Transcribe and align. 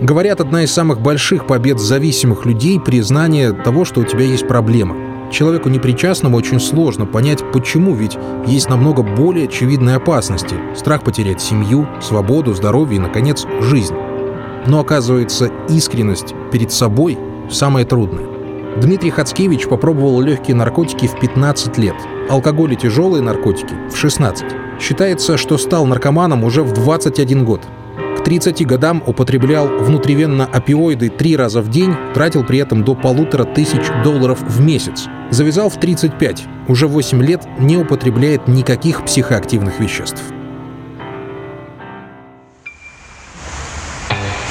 Говорят, 0.00 0.40
одна 0.40 0.62
из 0.64 0.72
самых 0.72 1.00
больших 1.00 1.46
побед 1.46 1.78
зависимых 1.78 2.46
людей— 2.46 2.80
признание 2.84 3.52
того, 3.52 3.84
что 3.84 4.00
у 4.00 4.04
тебя 4.04 4.24
есть 4.24 4.48
проблема. 4.48 4.96
Человеку 5.30 5.68
непричастному 5.68 6.36
очень 6.36 6.58
сложно 6.58 7.06
понять, 7.06 7.44
почему, 7.52 7.94
ведь 7.94 8.18
есть 8.46 8.68
намного 8.68 9.02
более 9.02 9.46
очевидные 9.46 9.96
опасности. 9.96 10.56
Страх 10.74 11.04
потерять 11.04 11.40
семью, 11.40 11.86
свободу, 12.00 12.54
здоровье 12.54 12.96
и, 12.96 13.00
наконец, 13.00 13.46
жизнь. 13.60 13.94
Но 14.66 14.80
оказывается, 14.80 15.50
искренность 15.68 16.34
перед 16.50 16.72
собой 16.72 17.18
самое 17.50 17.84
трудное. 17.84 18.24
Дмитрий 18.80 19.10
Хацкевич 19.10 19.68
попробовал 19.68 20.20
легкие 20.20 20.56
наркотики 20.56 21.06
в 21.06 21.18
15 21.20 21.76
лет, 21.78 21.96
алкоголь 22.28 22.72
и 22.72 22.76
тяжелые 22.76 23.22
наркотики 23.22 23.74
в 23.92 23.96
16. 23.96 24.44
Считается, 24.80 25.36
что 25.36 25.58
стал 25.58 25.86
наркоманом 25.86 26.42
уже 26.44 26.62
в 26.62 26.72
21 26.72 27.44
год. 27.44 27.62
К 28.20 28.22
30 28.22 28.66
годам 28.66 29.02
употреблял 29.06 29.66
внутривенно-опиоиды 29.66 31.08
три 31.08 31.36
раза 31.36 31.62
в 31.62 31.70
день, 31.70 31.96
тратил 32.12 32.44
при 32.44 32.58
этом 32.58 32.84
до 32.84 32.94
полутора 32.94 33.44
тысяч 33.44 33.80
долларов 34.04 34.42
в 34.42 34.60
месяц. 34.60 35.06
Завязал 35.30 35.70
в 35.70 35.80
35, 35.80 36.44
уже 36.68 36.86
8 36.86 37.22
лет 37.22 37.46
не 37.58 37.78
употребляет 37.78 38.46
никаких 38.46 39.06
психоактивных 39.06 39.80
веществ. 39.80 40.22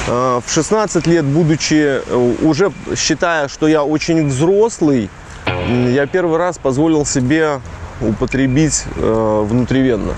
А, 0.08 0.40
в 0.44 0.52
16 0.52 1.06
лет, 1.06 1.24
будучи, 1.24 2.00
э, 2.04 2.34
уже 2.42 2.72
считая, 2.96 3.46
что 3.46 3.68
я 3.68 3.84
очень 3.84 4.26
взрослый, 4.26 5.08
я 5.46 6.06
первый 6.06 6.38
раз 6.38 6.58
позволил 6.58 7.06
себе 7.06 7.60
употребить 8.00 8.84
э, 8.96 9.44
внутривенно. 9.46 10.14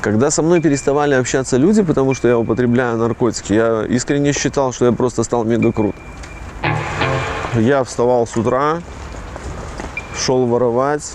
Когда 0.00 0.30
со 0.30 0.42
мной 0.42 0.60
переставали 0.60 1.14
общаться 1.14 1.56
люди, 1.56 1.82
потому 1.82 2.14
что 2.14 2.28
я 2.28 2.38
употребляю 2.38 2.96
наркотики, 2.98 3.52
я 3.52 3.84
искренне 3.88 4.32
считал, 4.32 4.72
что 4.72 4.86
я 4.86 4.92
просто 4.92 5.24
стал 5.24 5.44
мега 5.44 5.72
крут. 5.72 5.96
Я 7.54 7.82
вставал 7.82 8.26
с 8.26 8.36
утра, 8.36 8.80
шел 10.16 10.46
воровать, 10.46 11.14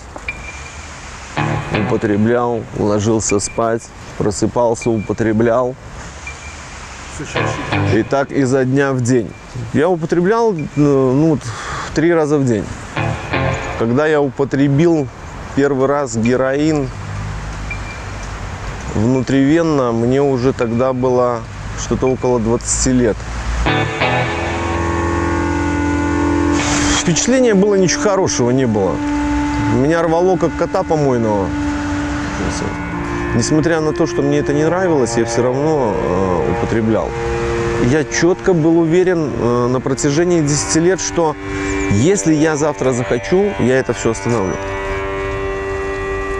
употреблял, 1.86 2.62
ложился 2.78 3.40
спать, 3.40 3.82
просыпался, 4.18 4.90
употреблял. 4.90 5.74
И 7.94 8.02
так 8.02 8.32
изо 8.32 8.64
дня 8.64 8.92
в 8.92 9.00
день. 9.00 9.32
Я 9.72 9.88
употреблял 9.88 10.54
ну, 10.76 11.38
три 11.94 12.12
раза 12.12 12.36
в 12.36 12.44
день. 12.44 12.64
Когда 13.78 14.06
я 14.06 14.20
употребил 14.20 15.08
первый 15.56 15.86
раз 15.86 16.16
героин 16.16 16.88
внутривенно, 18.94 19.92
мне 19.92 20.22
уже 20.22 20.52
тогда 20.52 20.92
было 20.92 21.40
что-то 21.78 22.06
около 22.06 22.38
20 22.40 22.86
лет. 22.94 23.16
Впечатления 27.00 27.54
было 27.54 27.74
ничего 27.74 28.02
хорошего 28.02 28.50
не 28.50 28.66
было. 28.66 28.92
Меня 29.74 30.02
рвало, 30.02 30.36
как 30.36 30.56
кота 30.56 30.82
помойного. 30.82 31.46
Несмотря 33.34 33.80
на 33.80 33.92
то, 33.92 34.06
что 34.06 34.22
мне 34.22 34.38
это 34.38 34.54
не 34.54 34.64
нравилось, 34.64 35.16
я 35.16 35.24
все 35.24 35.42
равно 35.42 35.92
э, 35.94 36.52
употреблял. 36.52 37.10
Я 37.90 38.04
четко 38.04 38.52
был 38.52 38.78
уверен 38.78 39.30
э, 39.36 39.66
на 39.66 39.80
протяжении 39.80 40.40
10 40.40 40.76
лет, 40.76 41.00
что 41.00 41.34
если 41.90 42.32
я 42.32 42.56
завтра 42.56 42.92
захочу, 42.92 43.52
я 43.58 43.78
это 43.78 43.92
все 43.92 44.12
остановлю. 44.12 44.54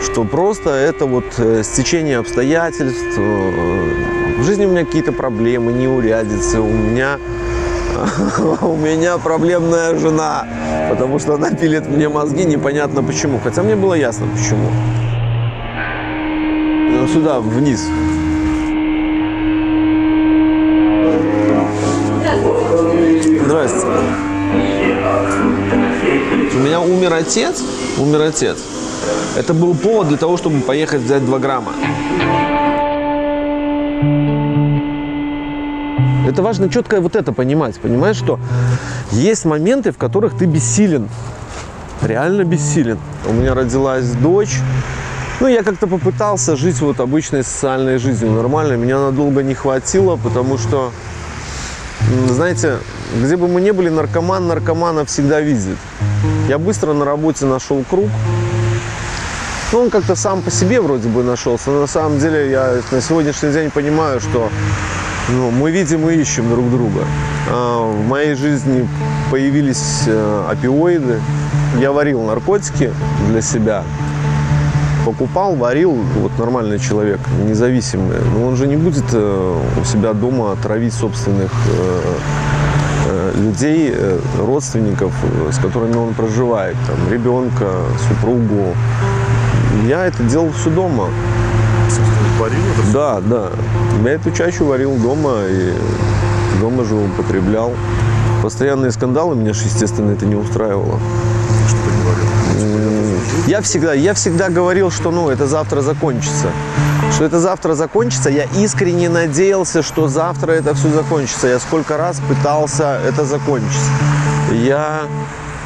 Что 0.04 0.24
просто 0.24 0.70
это 0.70 1.06
вот 1.06 1.24
э, 1.38 1.62
стечение 1.64 2.18
обстоятельств. 2.18 3.16
Э, 3.16 4.38
в 4.38 4.44
жизни 4.44 4.66
у 4.66 4.70
меня 4.70 4.84
какие-то 4.84 5.12
проблемы, 5.12 5.72
неурядицы. 5.72 6.60
У 6.60 6.68
меня 6.68 7.18
у 8.62 8.76
меня 8.76 9.18
проблемная 9.18 9.96
жена, 9.96 10.46
потому 10.90 11.18
что 11.18 11.34
она 11.34 11.50
пилит 11.50 11.88
мне 11.88 12.08
мозги 12.08 12.44
непонятно 12.44 13.02
почему. 13.02 13.40
Хотя 13.42 13.62
мне 13.62 13.76
было 13.76 13.94
ясно 13.94 14.26
почему 14.26 14.70
сюда, 17.08 17.40
вниз. 17.40 17.86
Здрасте. 23.44 23.86
У 26.54 26.58
меня 26.58 26.80
умер 26.80 27.12
отец, 27.12 27.62
умер 27.98 28.22
отец. 28.22 28.58
Это 29.36 29.54
был 29.54 29.74
повод 29.74 30.08
для 30.08 30.16
того, 30.16 30.36
чтобы 30.36 30.60
поехать 30.60 31.02
взять 31.02 31.24
2 31.24 31.38
грамма. 31.38 31.72
Это 36.28 36.42
важно 36.42 36.68
четко 36.68 37.00
вот 37.00 37.16
это 37.16 37.32
понимать. 37.32 37.78
Понимаешь, 37.78 38.16
что 38.16 38.38
есть 39.12 39.44
моменты, 39.44 39.92
в 39.92 39.98
которых 39.98 40.36
ты 40.36 40.46
бессилен. 40.46 41.08
Реально 42.02 42.44
бессилен. 42.44 42.98
У 43.28 43.32
меня 43.32 43.54
родилась 43.54 44.10
дочь, 44.12 44.58
ну, 45.40 45.48
я 45.48 45.62
как-то 45.62 45.86
попытался 45.86 46.56
жить 46.56 46.80
вот 46.80 47.00
обычной 47.00 47.42
социальной 47.42 47.98
жизнью 47.98 48.30
нормально. 48.30 48.74
Меня 48.74 48.98
надолго 48.98 49.42
не 49.42 49.54
хватило, 49.54 50.16
потому 50.16 50.58
что, 50.58 50.92
знаете, 52.28 52.78
где 53.20 53.36
бы 53.36 53.48
мы 53.48 53.60
ни 53.60 53.72
были, 53.72 53.88
наркоман 53.88 54.46
наркомана 54.46 55.04
всегда 55.04 55.40
видит. 55.40 55.76
Я 56.48 56.58
быстро 56.58 56.92
на 56.92 57.04
работе 57.04 57.46
нашел 57.46 57.84
круг. 57.90 58.08
Ну, 59.74 59.80
он 59.80 59.90
как-то 59.90 60.14
сам 60.14 60.40
по 60.40 60.52
себе 60.52 60.80
вроде 60.80 61.08
бы 61.08 61.24
нашелся. 61.24 61.70
Но 61.70 61.80
на 61.80 61.86
самом 61.88 62.20
деле 62.20 62.48
я 62.48 62.76
на 62.92 63.00
сегодняшний 63.00 63.50
день 63.50 63.72
понимаю, 63.72 64.20
что 64.20 64.48
ну, 65.28 65.50
мы 65.50 65.72
видим 65.72 66.08
и 66.08 66.14
ищем 66.14 66.48
друг 66.48 66.70
друга. 66.70 67.00
А 67.50 67.82
в 67.82 68.06
моей 68.06 68.36
жизни 68.36 68.88
появились 69.32 70.04
э, 70.06 70.46
опиоиды. 70.48 71.20
Я 71.80 71.90
варил 71.90 72.22
наркотики 72.22 72.92
для 73.26 73.42
себя 73.42 73.82
покупал, 75.04 75.56
варил, 75.56 75.98
вот 76.20 76.38
нормальный 76.38 76.78
человек, 76.78 77.18
независимый, 77.44 78.18
но 78.32 78.46
он 78.46 78.56
же 78.56 78.68
не 78.68 78.76
будет 78.76 79.04
э, 79.12 79.60
у 79.80 79.84
себя 79.84 80.12
дома 80.12 80.56
травить 80.62 80.94
собственных 80.94 81.50
э, 81.66 83.32
людей, 83.34 83.92
родственников, 84.38 85.12
с 85.50 85.58
которыми 85.58 85.96
он 85.96 86.14
проживает, 86.14 86.76
там, 86.86 87.12
ребенка, 87.12 87.66
супругу. 88.08 88.74
Я 89.86 90.06
это 90.06 90.22
делал 90.22 90.50
все 90.52 90.70
дома. 90.70 91.08
Варил 92.38 92.58
это 92.78 92.92
Да, 92.92 93.20
да. 93.20 93.50
Я 94.04 94.10
эту 94.12 94.30
чачу 94.30 94.64
варил 94.64 94.96
дома 94.96 95.42
и 95.48 95.72
дома 96.60 96.84
же 96.84 96.94
употреблял. 96.94 97.72
Постоянные 98.42 98.90
скандалы 98.90 99.36
меня 99.36 99.52
же, 99.52 99.64
естественно, 99.64 100.10
это 100.10 100.26
не 100.26 100.34
устраивало. 100.34 100.98
Что 101.68 101.76
ты 101.76 102.02
говорил? 102.02 102.34
Я 103.46 103.60
всегда, 103.60 103.94
я 103.94 104.14
всегда 104.14 104.48
говорил, 104.48 104.90
что 104.90 105.10
ну, 105.10 105.28
это 105.30 105.46
завтра 105.46 105.80
закончится. 105.80 106.48
Что 107.12 107.24
это 107.24 107.40
завтра 107.40 107.74
закончится. 107.74 108.30
Я 108.30 108.44
искренне 108.56 109.08
надеялся, 109.08 109.82
что 109.82 110.08
завтра 110.08 110.52
это 110.52 110.74
все 110.74 110.88
закончится. 110.90 111.48
Я 111.48 111.58
сколько 111.58 111.96
раз 111.96 112.20
пытался 112.28 113.00
это 113.06 113.24
закончить. 113.24 113.88
Я 114.52 115.02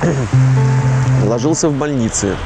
ложился 1.26 1.68
в 1.68 1.72
больнице. 1.72 2.36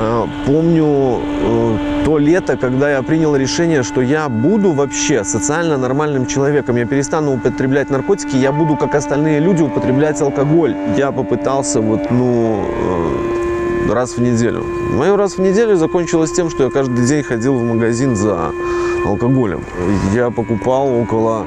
А, 0.00 0.28
помню 0.46 1.20
э, 1.42 2.04
то 2.04 2.18
лето, 2.18 2.56
когда 2.56 2.90
я 2.90 3.02
принял 3.02 3.34
решение, 3.34 3.82
что 3.82 4.00
я 4.00 4.28
буду 4.28 4.70
вообще 4.70 5.24
социально 5.24 5.76
нормальным 5.76 6.26
человеком. 6.26 6.76
Я 6.76 6.86
перестану 6.86 7.34
употреблять 7.34 7.90
наркотики, 7.90 8.36
я 8.36 8.52
буду, 8.52 8.76
как 8.76 8.94
остальные 8.94 9.40
люди, 9.40 9.62
употреблять 9.62 10.20
алкоголь. 10.20 10.76
Я 10.96 11.10
попытался 11.10 11.80
вот, 11.80 12.12
ну, 12.12 12.64
э, 13.88 13.92
раз 13.92 14.16
в 14.16 14.20
неделю. 14.20 14.64
Мое 14.92 15.16
раз 15.16 15.36
в 15.36 15.40
неделю 15.40 15.76
закончилось 15.76 16.30
тем, 16.30 16.48
что 16.48 16.64
я 16.64 16.70
каждый 16.70 17.04
день 17.04 17.24
ходил 17.24 17.54
в 17.58 17.64
магазин 17.64 18.14
за 18.14 18.52
алкоголем. 19.04 19.64
Я 20.14 20.30
покупал 20.30 20.94
около 20.94 21.44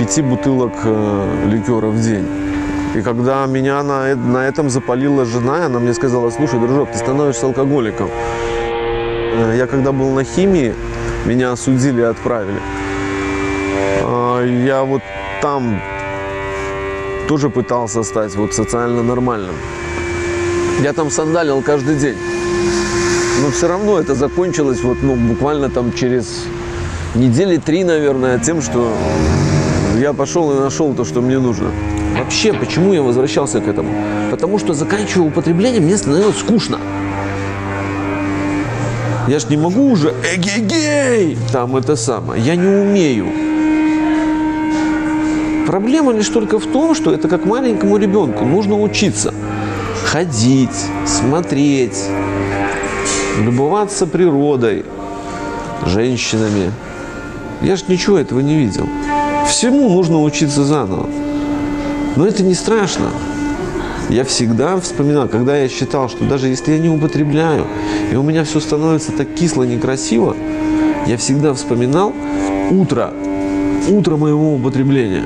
пяти 0.00 0.22
бутылок 0.22 0.72
э, 0.84 1.46
ликера 1.46 1.86
в 1.86 2.00
день. 2.00 2.49
И 2.94 3.02
когда 3.02 3.46
меня 3.46 3.82
на, 3.82 4.16
на 4.16 4.48
этом 4.48 4.68
запалила 4.68 5.24
жена, 5.24 5.66
она 5.66 5.78
мне 5.78 5.94
сказала, 5.94 6.30
слушай, 6.30 6.58
дружок, 6.58 6.90
ты 6.90 6.98
становишься 6.98 7.46
алкоголиком. 7.46 8.10
Э, 8.10 9.54
я 9.56 9.66
когда 9.66 9.92
был 9.92 10.10
на 10.10 10.24
химии, 10.24 10.74
меня 11.24 11.52
осудили 11.52 12.00
и 12.00 12.04
отправили. 12.04 12.60
А, 14.02 14.42
я 14.44 14.82
вот 14.82 15.02
там 15.40 15.80
тоже 17.28 17.48
пытался 17.48 18.02
стать 18.02 18.34
вот 18.34 18.54
социально 18.54 19.02
нормальным. 19.02 19.54
Я 20.82 20.92
там 20.92 21.10
сандалил 21.10 21.62
каждый 21.62 21.94
день. 21.94 22.16
Но 23.42 23.50
все 23.50 23.68
равно 23.68 24.00
это 24.00 24.14
закончилось 24.16 24.82
вот, 24.82 24.98
ну, 25.02 25.14
буквально 25.14 25.70
там 25.70 25.92
через 25.92 26.44
недели 27.14 27.56
три, 27.56 27.84
наверное, 27.84 28.38
тем, 28.40 28.60
что 28.60 28.92
я 29.98 30.12
пошел 30.12 30.50
и 30.52 30.58
нашел 30.58 30.92
то, 30.94 31.04
что 31.04 31.20
мне 31.20 31.38
нужно. 31.38 31.70
Вообще, 32.20 32.52
почему 32.52 32.92
я 32.92 33.00
возвращался 33.00 33.60
к 33.62 33.66
этому? 33.66 33.88
Потому 34.30 34.58
что 34.58 34.74
заканчивая 34.74 35.28
употребление, 35.28 35.80
мне 35.80 35.96
становилось 35.96 36.36
скучно. 36.36 36.78
Я 39.26 39.38
ж 39.38 39.48
не 39.48 39.56
могу 39.56 39.90
уже 39.90 40.12
эгегей, 40.34 41.38
там 41.50 41.76
это 41.76 41.96
самое. 41.96 42.42
Я 42.42 42.56
не 42.56 42.66
умею. 42.66 43.26
Проблема 45.66 46.12
лишь 46.12 46.28
только 46.28 46.58
в 46.58 46.66
том, 46.66 46.94
что 46.94 47.10
это 47.10 47.26
как 47.26 47.46
маленькому 47.46 47.96
ребенку. 47.96 48.44
Нужно 48.44 48.78
учиться 48.78 49.32
ходить, 50.04 50.86
смотреть, 51.06 52.04
любоваться 53.38 54.06
природой, 54.06 54.84
женщинами. 55.86 56.70
Я 57.62 57.76
ж 57.76 57.84
ничего 57.88 58.18
этого 58.18 58.40
не 58.40 58.56
видел. 58.56 58.86
Всему 59.46 59.88
нужно 59.88 60.20
учиться 60.20 60.64
заново. 60.64 61.08
Но 62.16 62.26
это 62.26 62.42
не 62.42 62.54
страшно. 62.54 63.10
Я 64.08 64.24
всегда 64.24 64.78
вспоминал, 64.80 65.28
когда 65.28 65.56
я 65.56 65.68
считал, 65.68 66.08
что 66.08 66.24
даже 66.24 66.48
если 66.48 66.72
я 66.72 66.78
не 66.78 66.88
употребляю, 66.88 67.66
и 68.10 68.16
у 68.16 68.22
меня 68.22 68.42
все 68.42 68.58
становится 68.58 69.12
так 69.12 69.28
кисло, 69.34 69.62
некрасиво, 69.62 70.36
я 71.06 71.16
всегда 71.16 71.54
вспоминал 71.54 72.12
утро, 72.70 73.14
утро 73.88 74.16
моего 74.16 74.54
употребления. 74.54 75.24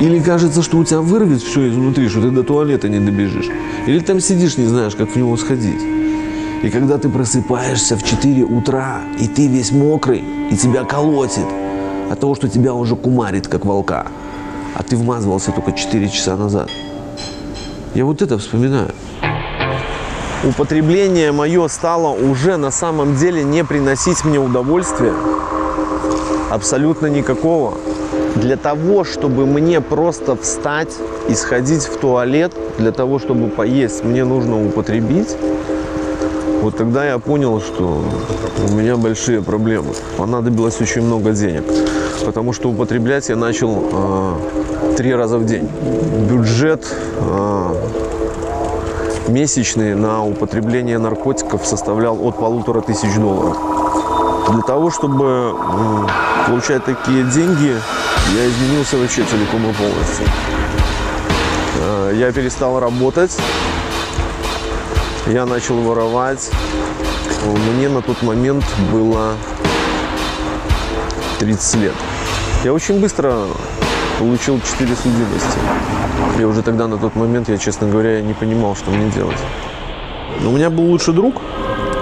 Или 0.00 0.18
кажется, 0.18 0.62
что 0.62 0.76
у 0.76 0.84
тебя 0.84 1.00
вырвет 1.00 1.40
все 1.40 1.68
изнутри, 1.70 2.08
что 2.08 2.20
ты 2.20 2.30
до 2.30 2.42
туалета 2.42 2.90
не 2.90 2.98
добежишь. 2.98 3.48
Или 3.86 4.00
там 4.00 4.20
сидишь, 4.20 4.58
не 4.58 4.66
знаешь, 4.66 4.94
как 4.94 5.10
в 5.10 5.16
него 5.16 5.34
сходить. 5.38 5.80
И 6.62 6.68
когда 6.68 6.98
ты 6.98 7.08
просыпаешься 7.08 7.96
в 7.96 8.02
4 8.02 8.44
утра, 8.44 9.00
и 9.18 9.28
ты 9.28 9.46
весь 9.46 9.72
мокрый, 9.72 10.24
и 10.50 10.56
тебя 10.56 10.84
колотит 10.84 11.46
от 12.10 12.20
того, 12.20 12.34
что 12.34 12.48
тебя 12.48 12.74
уже 12.74 12.96
кумарит, 12.96 13.48
как 13.48 13.64
волка, 13.64 14.06
а 14.74 14.82
ты 14.82 14.96
вмазывался 14.96 15.52
только 15.52 15.72
4 15.72 16.08
часа 16.08 16.36
назад. 16.36 16.68
Я 17.94 18.04
вот 18.04 18.22
это 18.22 18.38
вспоминаю. 18.38 18.90
Употребление 20.46 21.32
мое 21.32 21.68
стало 21.68 22.08
уже 22.08 22.56
на 22.56 22.70
самом 22.70 23.16
деле 23.16 23.42
не 23.42 23.64
приносить 23.64 24.24
мне 24.24 24.38
удовольствия. 24.38 25.14
Абсолютно 26.50 27.06
никакого. 27.06 27.74
Для 28.36 28.56
того, 28.56 29.04
чтобы 29.04 29.46
мне 29.46 29.80
просто 29.80 30.36
встать 30.36 30.92
и 31.28 31.34
сходить 31.34 31.84
в 31.84 31.96
туалет, 31.96 32.52
для 32.78 32.92
того, 32.92 33.18
чтобы 33.18 33.48
поесть, 33.48 34.04
мне 34.04 34.24
нужно 34.24 34.66
употребить. 34.66 35.34
Вот 36.60 36.76
тогда 36.76 37.06
я 37.06 37.18
понял, 37.18 37.60
что 37.60 38.04
у 38.68 38.72
меня 38.74 38.96
большие 38.96 39.40
проблемы. 39.40 39.94
Понадобилось 40.16 40.80
очень 40.80 41.02
много 41.02 41.32
денег. 41.32 41.64
Потому 42.24 42.52
что 42.52 42.70
употреблять 42.70 43.28
я 43.28 43.36
начал 43.36 43.84
э, 43.90 44.94
три 44.96 45.14
раза 45.14 45.38
в 45.38 45.44
день. 45.44 45.68
Бюджет 46.28 46.86
э, 47.18 47.74
месячный 49.28 49.94
на 49.94 50.24
употребление 50.24 50.98
наркотиков 50.98 51.66
составлял 51.66 52.22
от 52.26 52.38
полутора 52.38 52.80
тысяч 52.80 53.14
долларов. 53.16 53.56
Для 54.50 54.62
того, 54.62 54.90
чтобы 54.90 55.54
э, 55.54 56.46
получать 56.46 56.84
такие 56.84 57.24
деньги, 57.24 57.74
я 58.34 58.48
изменился 58.48 58.96
вообще 58.96 59.24
целиком 59.24 59.68
и 59.68 59.72
полностью. 59.72 60.26
Э, 61.80 62.12
Я 62.14 62.32
перестал 62.32 62.80
работать, 62.80 63.36
я 65.26 65.46
начал 65.46 65.76
воровать. 65.76 66.50
Мне 67.76 67.88
на 67.88 68.00
тот 68.00 68.22
момент 68.22 68.64
было 68.92 69.34
30 71.38 71.74
лет. 71.76 71.94
Я 72.64 72.72
очень 72.72 72.98
быстро 72.98 73.34
получил 74.18 74.58
4 74.58 74.96
судимости. 74.96 75.58
И 76.40 76.44
уже 76.44 76.62
тогда, 76.62 76.88
на 76.88 76.96
тот 76.96 77.14
момент, 77.14 77.50
я, 77.50 77.58
честно 77.58 77.86
говоря, 77.86 78.16
я 78.16 78.22
не 78.22 78.32
понимал, 78.32 78.74
что 78.74 78.90
мне 78.90 79.10
делать. 79.10 79.36
У 80.46 80.50
меня 80.50 80.70
был 80.70 80.84
лучший 80.84 81.12
друг. 81.12 81.34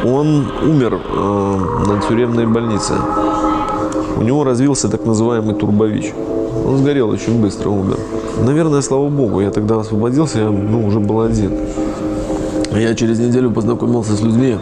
Он 0.05 0.53
умер 0.63 1.01
э, 1.05 1.59
на 1.89 2.01
тюремной 2.09 2.47
больнице. 2.47 2.95
У 4.17 4.23
него 4.23 4.45
развился 4.45 4.89
так 4.89 5.05
называемый 5.05 5.57
турбович. 5.57 6.13
Он 6.65 6.79
сгорел 6.79 7.09
очень 7.09 7.41
быстро, 7.43 7.71
умер. 7.71 7.99
Наверное, 8.39 8.83
слава 8.83 9.09
богу, 9.09 9.41
я 9.41 9.51
тогда 9.51 9.81
освободился, 9.81 10.39
я 10.39 10.51
ну, 10.51 10.87
уже 10.87 11.01
был 11.01 11.23
один. 11.23 11.59
Я 12.71 12.95
через 12.95 13.19
неделю 13.19 13.51
познакомился 13.51 14.15
с 14.15 14.21
людьми. 14.21 14.59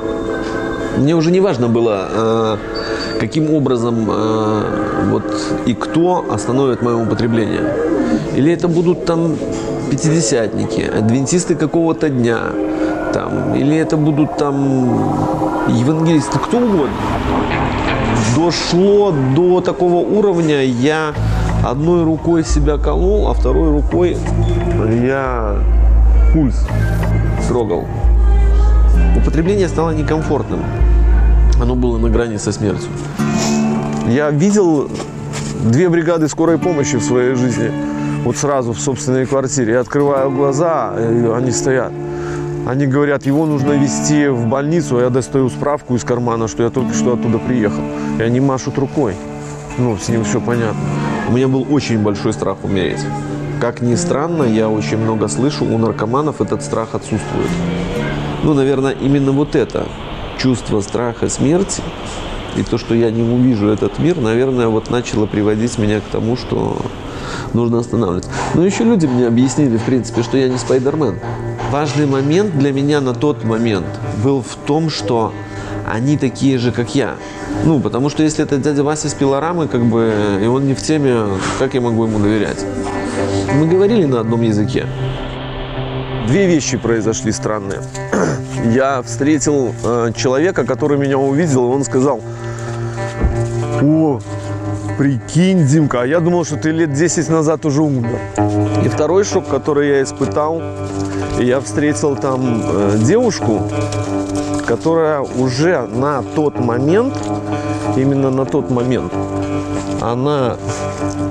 Мне 0.97 1.15
уже 1.15 1.31
не 1.31 1.41
важно 1.41 1.69
было, 1.69 2.09
э, 2.11 2.57
каким 3.21 3.55
образом 3.55 4.09
э, 4.11 4.63
вот 5.11 5.25
и 5.67 5.75
кто 5.75 6.25
остановит 6.33 6.81
мое 6.81 6.97
употребление. 6.97 7.63
Или 8.35 8.53
это 8.53 8.67
будут 8.67 9.05
там 9.05 9.37
пятидесятники, 9.91 10.81
адвентисты 10.81 11.55
какого-то 11.55 12.09
дня, 12.09 12.39
там, 13.13 13.55
или 13.55 13.77
это 13.77 13.99
будут 13.99 14.39
там 14.39 14.55
евангелисты, 15.69 16.39
кто 16.39 16.59
угодно. 16.59 16.97
Дошло 18.37 19.13
до 19.37 19.61
такого 19.61 19.97
уровня, 19.97 20.63
я 20.65 21.13
одной 21.65 22.05
рукой 22.05 22.43
себя 22.45 22.79
колол, 22.79 23.29
а 23.29 23.35
второй 23.35 23.71
рукой 23.71 24.17
я 25.05 25.57
пульс 26.33 26.67
трогал. 27.49 27.85
Употребление 29.17 29.69
стало 29.69 29.91
некомфортным. 29.91 30.61
Оно 31.61 31.75
было 31.75 31.99
на 31.99 32.09
грани 32.09 32.39
со 32.39 32.53
смертью. 32.53 32.89
Я 34.09 34.31
видел 34.31 34.91
две 35.63 35.91
бригады 35.91 36.27
скорой 36.29 36.59
помощи 36.59 36.97
в 36.97 37.03
своей 37.03 37.35
жизни. 37.35 37.71
Вот 38.25 38.37
сразу 38.37 38.73
в 38.73 38.81
собственной 38.81 39.27
квартире. 39.27 39.75
Я 39.75 39.81
открываю 39.81 40.31
глаза, 40.31 40.95
и 40.99 41.27
они 41.27 41.51
стоят. 41.51 41.93
Они 42.67 42.87
говорят, 42.87 43.27
его 43.27 43.47
нужно 43.47 43.73
везти 43.73 44.29
в 44.29 44.47
больницу, 44.47 44.97
а 44.97 45.03
я 45.03 45.11
достаю 45.11 45.51
справку 45.51 45.97
из 45.97 46.05
кармана, 46.05 46.49
что 46.49 46.63
я 46.63 46.71
только 46.71 46.95
что 46.95 47.13
оттуда 47.13 47.39
приехал. 47.39 47.83
И 48.19 48.23
они 48.23 48.41
машут 48.41 48.79
рукой. 48.79 49.15
Ну, 49.79 49.97
с 49.99 50.09
ним 50.09 50.25
все 50.25 50.41
понятно. 50.41 50.81
У 51.29 51.33
меня 51.33 51.49
был 51.49 51.67
очень 51.71 51.99
большой 51.99 52.33
страх 52.33 52.59
умереть. 52.63 53.05
Как 53.61 53.83
ни 53.83 53.95
странно, 53.97 54.45
я 54.45 54.71
очень 54.71 54.97
много 54.97 55.29
слышу, 55.29 55.67
у 55.67 55.79
наркоманов 55.79 56.41
этот 56.41 56.63
страх 56.63 56.95
отсутствует. 56.95 57.51
Ну, 58.43 58.55
наверное, 58.55 58.93
именно 58.93 59.33
вот 59.33 59.55
это 59.55 59.87
чувство 60.41 60.81
страха 60.81 61.29
смерти 61.29 61.83
и 62.57 62.63
то, 62.63 62.79
что 62.79 62.95
я 62.95 63.11
не 63.11 63.23
увижу 63.23 63.69
этот 63.69 63.99
мир, 63.99 64.19
наверное, 64.19 64.69
вот 64.69 64.91
начало 64.91 65.27
приводить 65.27 65.79
меня 65.79 66.01
к 66.01 66.05
тому, 66.05 66.37
что 66.37 66.79
нужно 67.53 67.79
останавливаться. 67.79 68.31
Но 68.55 68.65
еще 68.65 68.85
люди 68.85 69.07
мне 69.07 69.27
объяснили, 69.27 69.77
в 69.77 69.85
принципе, 69.85 70.23
что 70.23 70.37
я 70.37 70.49
не 70.49 70.57
Спайдермен. 70.57 71.19
Важный 71.71 72.07
момент 72.07 72.59
для 72.59 72.73
меня 72.73 73.01
на 73.01 73.15
тот 73.15 73.45
момент 73.45 73.87
был 74.25 74.43
в 74.43 74.57
том, 74.67 74.91
что 74.91 75.33
они 75.87 76.17
такие 76.17 76.59
же, 76.59 76.73
как 76.73 76.95
я. 76.95 77.17
Ну, 77.65 77.79
потому 77.81 78.09
что 78.09 78.23
если 78.23 78.45
это 78.45 78.57
дядя 78.57 78.83
Вася 78.83 79.09
с 79.09 79.15
пилорамы, 79.15 79.69
как 79.69 79.85
бы, 79.85 80.41
и 80.43 80.47
он 80.47 80.67
не 80.67 80.75
в 80.75 80.83
теме, 80.83 81.27
как 81.59 81.75
я 81.75 81.81
могу 81.81 82.05
ему 82.05 82.19
доверять? 82.19 82.65
Мы 83.55 83.67
говорили 83.67 84.07
на 84.07 84.21
одном 84.21 84.43
языке. 84.43 84.87
Две 86.31 86.47
вещи 86.47 86.77
произошли 86.77 87.33
странные. 87.33 87.81
Я 88.73 89.03
встретил 89.03 89.75
э, 89.83 90.13
человека, 90.15 90.65
который 90.65 90.97
меня 90.97 91.19
увидел, 91.19 91.73
и 91.73 91.75
он 91.75 91.83
сказал, 91.83 92.21
о, 93.83 94.21
прикинь, 94.97 95.67
Димка, 95.67 96.03
а 96.03 96.07
я 96.07 96.21
думал, 96.21 96.45
что 96.45 96.57
ты 96.57 96.71
лет 96.71 96.93
10 96.93 97.29
назад 97.31 97.67
уже 97.67 97.83
умер. 97.83 98.17
И 98.85 98.89
второй 98.89 99.25
шок, 99.25 99.49
который 99.49 99.89
я 99.89 100.03
испытал, 100.05 100.63
я 101.41 101.61
встретил 101.61 102.15
там 102.15 102.63
э, 102.65 102.99
девушку, 102.99 103.63
которая 104.69 105.23
уже 105.23 105.85
на 105.89 106.23
тот 106.23 106.61
момент, 106.61 107.15
именно 107.97 108.31
на 108.31 108.45
тот 108.45 108.71
момент, 108.71 109.13
она 110.01 110.57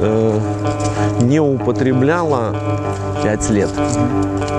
э, 0.02 0.40
не 1.22 1.40
употребляла 1.40 2.54
5 3.24 3.50
лет. 3.52 3.70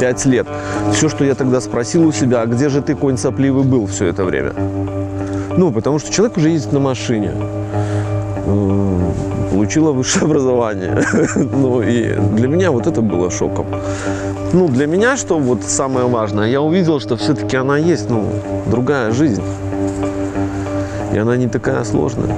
5 0.00 0.26
лет. 0.26 0.46
Все, 0.92 1.08
что 1.08 1.24
я 1.24 1.34
тогда 1.34 1.60
спросил 1.60 2.06
у 2.06 2.12
себя, 2.12 2.40
а 2.40 2.46
где 2.46 2.68
же 2.68 2.80
ты, 2.80 2.94
конь 2.94 3.18
сопливый, 3.18 3.64
был 3.64 3.86
все 3.86 4.06
это 4.06 4.24
время? 4.24 4.52
Ну, 5.56 5.70
потому 5.70 5.98
что 5.98 6.10
человек 6.10 6.36
уже 6.38 6.48
ездит 6.48 6.72
на 6.72 6.80
машине. 6.80 7.32
Получила 9.50 9.92
высшее 9.92 10.24
образование. 10.30 11.04
Ну, 11.36 11.82
и 11.82 12.14
для 12.36 12.48
меня 12.48 12.70
вот 12.70 12.86
это 12.86 13.02
было 13.02 13.30
шоком. 13.30 13.66
Ну, 14.52 14.68
для 14.68 14.86
меня, 14.86 15.16
что 15.16 15.38
вот 15.38 15.62
самое 15.64 16.06
важное, 16.06 16.48
я 16.48 16.62
увидел, 16.62 16.98
что 17.00 17.16
все-таки 17.16 17.56
она 17.56 17.76
есть, 17.76 18.08
ну, 18.08 18.24
другая 18.66 19.12
жизнь. 19.12 19.42
И 21.12 21.18
она 21.18 21.36
не 21.36 21.48
такая 21.48 21.84
сложная. 21.84 22.34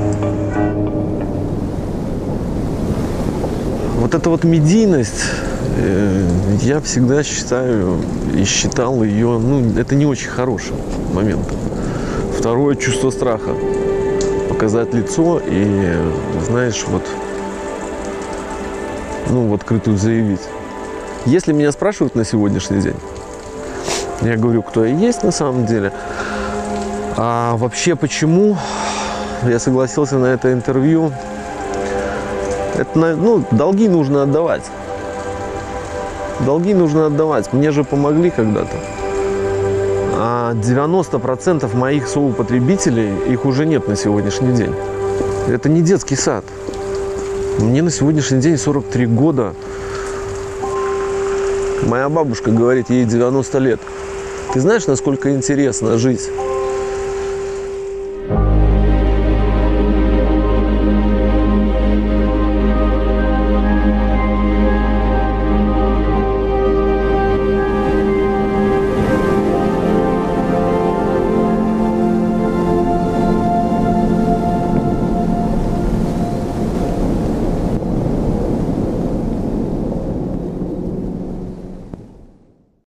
Вот 4.00 4.14
эта 4.14 4.31
вот 4.31 4.45
медийность, 4.45 5.25
я 6.62 6.81
всегда 6.81 7.23
считаю 7.23 7.97
и 8.35 8.45
считал 8.45 9.02
ее, 9.02 9.38
ну, 9.38 9.78
это 9.78 9.95
не 9.95 10.07
очень 10.07 10.28
хорошим 10.28 10.76
моментом. 11.12 11.57
Второе 12.38 12.76
чувство 12.76 13.11
страха. 13.11 13.50
Показать 14.49 14.95
лицо 14.95 15.40
и, 15.45 15.97
знаешь, 16.47 16.85
вот, 16.87 17.02
ну, 19.31 19.49
в 19.49 19.54
открытую 19.54 19.97
заявить. 19.97 20.42
Если 21.26 21.52
меня 21.52 21.73
спрашивают 21.73 22.14
на 22.14 22.25
сегодняшний 22.25 22.81
день, 22.81 22.97
Я 24.23 24.37
говорю, 24.37 24.62
кто 24.62 24.85
я 24.85 24.95
есть 24.95 25.25
на 25.25 25.33
самом 25.33 25.66
деле. 25.66 25.92
А 27.16 27.57
вообще 27.57 27.97
почему 27.97 28.57
я 29.45 29.59
согласился 29.59 30.16
на 30.16 30.26
это 30.26 30.52
интервью? 30.52 31.12
Это, 32.76 33.16
ну, 33.16 33.45
долги 33.50 33.88
нужно 33.88 34.23
отдавать. 34.23 34.62
Долги 36.44 36.75
нужно 36.75 37.06
отдавать. 37.06 37.52
Мне 37.52 37.70
же 37.70 37.84
помогли 37.84 38.30
когда-то. 38.30 38.76
А 40.14 40.54
90% 40.54 41.76
моих 41.76 42.08
соупотребителей, 42.08 43.11
их 43.28 43.44
уже 43.44 43.64
нет 43.64 43.87
на 43.88 43.96
сегодняшний 43.96 44.52
день. 44.52 44.75
Это 45.49 45.68
не 45.68 45.82
детский 45.82 46.16
сад. 46.16 46.44
Мне 47.58 47.82
на 47.82 47.90
сегодняшний 47.90 48.40
день 48.40 48.56
43 48.56 49.06
года. 49.06 49.54
Моя 51.87 52.08
бабушка 52.08 52.50
говорит, 52.50 52.90
ей 52.90 53.04
90 53.04 53.58
лет. 53.58 53.80
Ты 54.52 54.61
знаешь, 54.61 54.87
насколько 54.87 55.34
интересно 55.34 55.99
жить 55.99 56.28